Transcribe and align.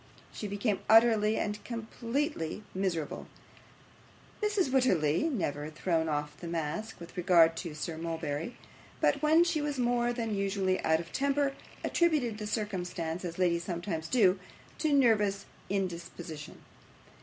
She 0.33 0.47
became 0.47 0.79
utterly 0.89 1.37
and 1.37 1.63
completely 1.63 2.63
miserable. 2.73 3.27
Mrs. 4.41 4.67
Wititterly 4.71 5.25
had 5.25 5.33
never 5.33 5.69
thrown 5.69 6.09
off 6.09 6.35
the 6.37 6.47
mask 6.47 6.99
with 6.99 7.15
regard 7.15 7.55
to 7.57 7.75
Sir 7.75 7.99
Mulberry, 7.99 8.57
but 8.99 9.21
when 9.21 9.43
she 9.43 9.61
was 9.61 9.77
more 9.77 10.11
than 10.11 10.33
usually 10.33 10.83
out 10.83 10.99
of 10.99 11.11
temper, 11.11 11.53
attributed 11.83 12.39
the 12.39 12.47
circumstance, 12.47 13.23
as 13.23 13.37
ladies 13.37 13.63
sometimes 13.63 14.07
do, 14.07 14.39
to 14.79 14.91
nervous 14.91 15.45
indisposition. 15.69 16.57